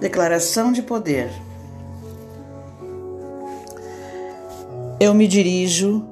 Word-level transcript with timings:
Declaração 0.00 0.70
de 0.70 0.80
poder. 0.80 1.28
Eu 5.00 5.12
me 5.12 5.26
dirijo 5.26 6.06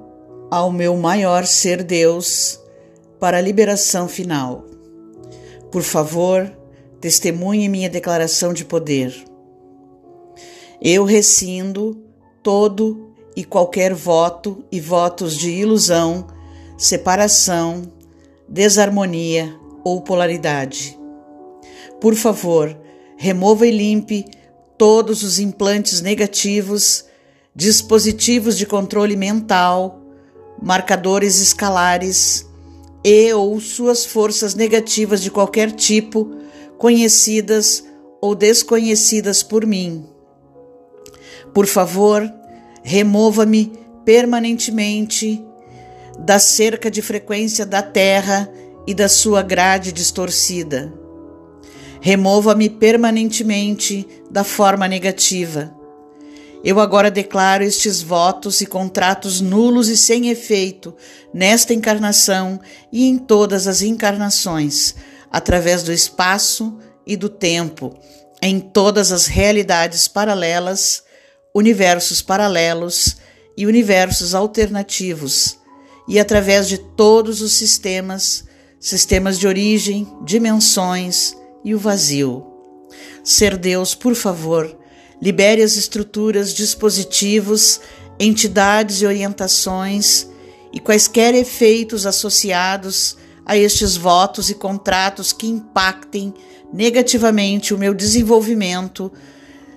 ao 0.51 0.73
meu 0.73 0.97
maior 0.97 1.47
ser 1.47 1.85
Deus 1.85 2.61
para 3.21 3.39
a 3.39 3.41
liberação 3.41 4.09
final. 4.09 4.65
Por 5.71 5.83
favor, 5.83 6.51
testemunhe 7.01 7.69
minha 7.69 7.89
declaração 7.89 8.53
de 8.53 8.65
poder. 8.65 9.15
Eu 10.83 11.05
rescindo 11.05 11.97
todo 12.43 13.15
e 13.37 13.45
qualquer 13.45 13.95
voto 13.95 14.65
e 14.73 14.81
votos 14.81 15.37
de 15.37 15.51
ilusão, 15.51 16.27
separação, 16.77 17.83
desarmonia 18.49 19.57
ou 19.85 20.01
polaridade. 20.01 20.99
Por 22.01 22.15
favor, 22.15 22.77
remova 23.17 23.67
e 23.67 23.71
limpe 23.71 24.27
todos 24.77 25.23
os 25.23 25.39
implantes 25.39 26.01
negativos, 26.01 27.07
dispositivos 27.55 28.59
de 28.59 28.67
controle 28.67 29.17
mental, 29.17 30.03
marcadores 30.63 31.41
escalares 31.41 32.47
e 33.03 33.33
ou 33.33 33.59
suas 33.61 34.05
forças 34.05 34.55
negativas 34.55 35.23
de 35.23 35.31
qualquer 35.31 35.73
tipo, 35.73 36.31
conhecidas 36.77 37.85
ou 38.21 38.35
desconhecidas 38.35 39.43
por 39.43 39.65
mim. 39.65 40.07
Por 41.55 41.67
favor, 41.67 42.31
remova-me 42.83 43.73
permanentemente 44.05 45.43
da 46.19 46.39
cerca 46.39 46.91
de 46.91 47.01
frequência 47.01 47.65
da 47.65 47.83
Terra 47.83 48.51
e 48.87 48.95
da 48.95 49.09
sua 49.09 49.43
grade 49.43 49.93
distorcida 49.93 51.06
Remova-me 52.01 52.69
permanentemente 52.69 54.07
da 54.31 54.45
forma 54.45 54.87
negativa. 54.87 55.75
Eu 56.65 56.81
agora 56.81 57.11
declaro 57.11 57.63
estes 57.63 58.03
votos 58.03 58.61
e 58.61 58.67
contratos 58.67 59.41
nulos 59.41 59.89
e 59.89 59.97
sem 59.97 60.31
efeito 60.31 60.95
nesta 61.33 61.73
encarnação 61.73 62.61
e 62.91 63.07
em 63.07 63.19
todas 63.19 63.69
as 63.69 63.83
encarnações, 63.83 64.97
através 65.31 65.83
do 65.83 65.93
espaço 65.93 66.77
e 67.07 67.17
do 67.17 67.29
tempo, 67.29 67.97
em 68.43 68.59
todas 68.59 69.13
as 69.13 69.27
realidades 69.27 70.09
paralelas, 70.09 71.05
universos 71.55 72.21
paralelos 72.21 73.17
e 73.57 73.67
universos 73.67 74.35
alternativos, 74.35 75.59
e 76.09 76.19
através 76.19 76.69
de 76.69 76.79
todos 76.79 77.41
os 77.43 77.53
sistemas, 77.53 78.45
sistemas 78.81 79.39
de 79.39 79.47
origem, 79.47 80.07
dimensões, 80.25 81.37
e 81.67 81.75
o 81.75 81.79
vazio. 81.81 82.47
Ser 83.25 83.57
Deus, 83.57 83.93
por 83.93 84.15
favor, 84.15 84.79
libere 85.21 85.65
as 85.65 85.77
estruturas, 85.77 86.55
dispositivos, 86.55 87.81
entidades 88.21 89.03
e 89.03 89.07
orientações 89.07 90.29
e 90.73 90.79
quaisquer 90.79 91.35
efeitos 91.35 92.07
associados 92.07 93.17
a 93.45 93.57
estes 93.57 93.97
votos 93.97 94.49
e 94.49 94.55
contratos 94.55 95.33
que 95.33 95.49
impactem 95.49 96.33
negativamente 96.73 97.75
o 97.75 97.79
meu 97.79 97.93
desenvolvimento 97.93 99.13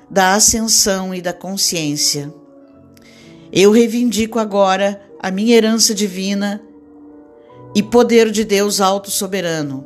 da 0.07 0.35
ascensão 0.35 1.13
e 1.13 1.23
da 1.23 1.33
consciência. 1.33 2.31
Eu 3.51 3.71
reivindico 3.71 4.37
agora 4.37 5.01
a 5.19 5.31
minha 5.31 5.55
herança 5.55 5.95
divina 5.95 6.61
e 7.73 7.81
poder 7.81 8.29
de 8.29 8.43
Deus 8.43 8.79
alto 8.79 9.09
soberano. 9.09 9.85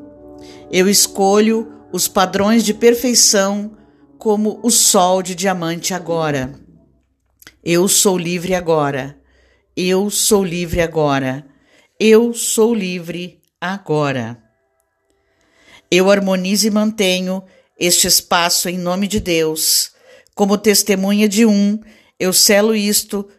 Eu 0.69 0.89
escolho 0.89 1.71
os 1.93 2.07
padrões 2.07 2.63
de 2.63 2.73
perfeição 2.73 3.77
como 4.17 4.59
o 4.63 4.71
sol 4.71 5.21
de 5.21 5.35
diamante 5.35 5.93
agora. 5.93 6.59
Eu 7.63 7.87
sou 7.87 8.17
livre 8.17 8.55
agora. 8.55 9.15
Eu 9.77 10.09
sou 10.09 10.43
livre 10.43 10.81
agora. 10.81 11.45
Eu 11.99 12.33
sou 12.33 12.73
livre 12.73 13.39
agora. 13.61 14.41
Eu 15.91 16.09
harmonizo 16.09 16.65
e 16.65 16.71
mantenho 16.71 17.43
este 17.77 18.07
espaço 18.07 18.67
em 18.67 18.77
nome 18.77 19.07
de 19.07 19.19
Deus. 19.19 19.91
Como 20.33 20.57
testemunha 20.57 21.29
de 21.29 21.45
um, 21.45 21.79
eu 22.19 22.33
selo 22.33 22.75
isto 22.75 23.29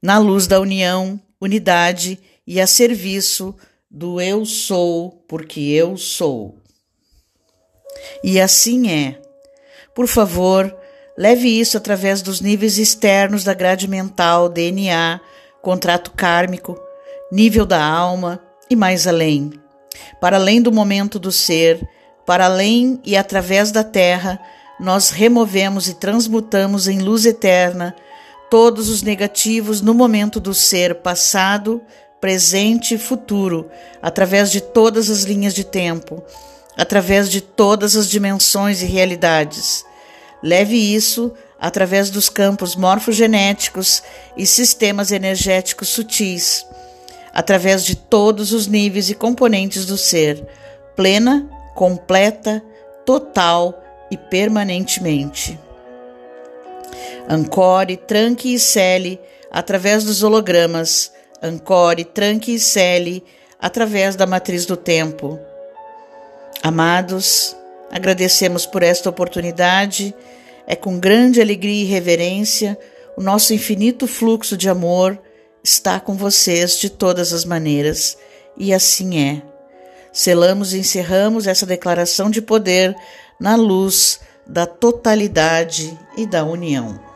na 0.00 0.16
luz 0.16 0.46
da 0.46 0.60
união, 0.60 1.20
unidade 1.40 2.20
e 2.46 2.60
a 2.60 2.68
serviço 2.68 3.52
do 3.90 4.20
eu 4.20 4.46
sou, 4.46 5.24
porque 5.26 5.60
eu 5.60 5.96
sou. 5.96 6.56
E 8.22 8.40
assim 8.40 8.90
é. 8.90 9.16
Por 9.94 10.06
favor, 10.06 10.74
leve 11.16 11.48
isso 11.48 11.76
através 11.76 12.22
dos 12.22 12.40
níveis 12.40 12.78
externos 12.78 13.44
da 13.44 13.54
grade 13.54 13.88
mental, 13.88 14.48
DNA, 14.48 15.20
contrato 15.60 16.12
kármico, 16.12 16.78
nível 17.32 17.66
da 17.66 17.84
alma 17.84 18.40
e 18.70 18.76
mais 18.76 19.06
além. 19.06 19.52
Para 20.20 20.36
além 20.36 20.62
do 20.62 20.72
momento 20.72 21.18
do 21.18 21.32
ser, 21.32 21.80
para 22.24 22.44
além 22.44 23.00
e 23.04 23.16
através 23.16 23.72
da 23.72 23.82
Terra, 23.82 24.40
nós 24.78 25.10
removemos 25.10 25.88
e 25.88 25.94
transmutamos 25.94 26.86
em 26.86 27.00
luz 27.00 27.26
eterna 27.26 27.94
todos 28.50 28.88
os 28.88 29.02
negativos 29.02 29.80
no 29.80 29.92
momento 29.92 30.38
do 30.38 30.54
ser 30.54 30.96
passado, 30.96 31.82
presente 32.20 32.94
e 32.94 32.98
futuro, 32.98 33.68
através 34.00 34.50
de 34.50 34.60
todas 34.60 35.10
as 35.10 35.22
linhas 35.22 35.54
de 35.54 35.64
tempo 35.64 36.22
através 36.78 37.28
de 37.28 37.40
todas 37.40 37.96
as 37.96 38.08
dimensões 38.08 38.80
e 38.82 38.86
realidades. 38.86 39.84
Leve 40.40 40.76
isso 40.76 41.32
através 41.58 42.08
dos 42.08 42.28
campos 42.28 42.76
morfogenéticos 42.76 44.00
e 44.36 44.46
sistemas 44.46 45.10
energéticos 45.10 45.88
sutis, 45.88 46.64
através 47.34 47.84
de 47.84 47.96
todos 47.96 48.52
os 48.52 48.68
níveis 48.68 49.10
e 49.10 49.14
componentes 49.14 49.84
do 49.84 49.98
ser, 49.98 50.46
plena, 50.94 51.50
completa, 51.74 52.62
total 53.04 53.82
e 54.08 54.16
permanentemente. 54.16 55.58
Ancore, 57.28 57.96
tranque 57.96 58.54
e 58.54 58.58
cele 58.58 59.20
através 59.50 60.04
dos 60.04 60.22
hologramas. 60.22 61.12
Ancore, 61.42 62.04
tranque 62.04 62.54
e 62.54 62.58
cele 62.58 63.24
através 63.60 64.14
da 64.14 64.26
matriz 64.26 64.64
do 64.64 64.76
tempo 64.76 65.38
Amados, 66.68 67.56
agradecemos 67.90 68.66
por 68.66 68.82
esta 68.82 69.08
oportunidade. 69.08 70.14
É 70.66 70.76
com 70.76 71.00
grande 71.00 71.40
alegria 71.40 71.82
e 71.82 71.86
reverência 71.86 72.78
o 73.16 73.22
nosso 73.22 73.54
infinito 73.54 74.06
fluxo 74.06 74.54
de 74.54 74.68
amor 74.68 75.18
está 75.64 75.98
com 75.98 76.14
vocês 76.14 76.78
de 76.78 76.90
todas 76.90 77.32
as 77.32 77.46
maneiras, 77.46 78.18
e 78.54 78.74
assim 78.74 79.18
é. 79.18 79.42
Selamos 80.12 80.74
e 80.74 80.78
encerramos 80.80 81.46
essa 81.46 81.64
declaração 81.64 82.28
de 82.28 82.42
poder 82.42 82.94
na 83.40 83.56
luz 83.56 84.20
da 84.46 84.66
totalidade 84.66 85.98
e 86.18 86.26
da 86.26 86.44
união. 86.44 87.07